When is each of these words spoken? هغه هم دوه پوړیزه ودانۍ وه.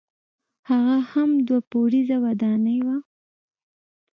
هغه 0.69 0.97
هم 1.11 1.29
دوه 1.47 1.59
پوړیزه 1.69 2.17
ودانۍ 2.25 2.79
وه. 2.85 2.97